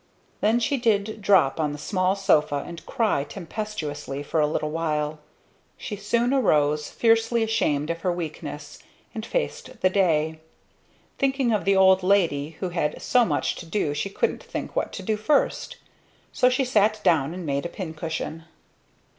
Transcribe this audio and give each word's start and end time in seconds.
Then 0.39 0.59
she 0.59 0.77
did 0.77 1.21
drop 1.21 1.59
on 1.59 1.73
the 1.73 1.77
small 1.77 2.15
sofa 2.15 2.63
and 2.65 2.83
cry 2.87 3.23
tempestuously 3.23 4.23
for 4.23 4.39
a 4.39 4.47
little 4.47 4.71
while; 4.71 5.19
but 5.87 5.99
soon 5.99 6.33
arose, 6.33 6.89
fiercely 6.89 7.43
ashamed 7.43 7.91
of 7.91 8.01
her 8.01 8.11
weakness, 8.11 8.79
and 9.13 9.23
faced 9.23 9.79
the 9.81 9.91
day; 9.91 10.39
thinking 11.19 11.51
of 11.53 11.65
the 11.65 11.75
old 11.77 12.01
lady 12.01 12.57
who 12.61 12.69
had 12.69 12.99
so 12.99 13.23
much 13.23 13.53
to 13.57 13.67
do 13.67 13.93
she 13.93 14.09
couldn't 14.09 14.41
think 14.41 14.75
what 14.75 14.91
to 14.93 15.17
first 15.17 15.77
so 16.33 16.49
she 16.49 16.65
sat 16.65 16.99
down 17.03 17.31
and 17.31 17.45
made 17.45 17.67
a 17.67 17.69
pincushion. 17.69 18.45